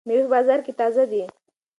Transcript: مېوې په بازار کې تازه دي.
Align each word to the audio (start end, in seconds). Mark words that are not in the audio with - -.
مېوې 0.07 0.23
په 0.25 0.29
بازار 0.33 0.59
کې 0.65 0.71
تازه 0.79 1.03
دي. 1.11 1.23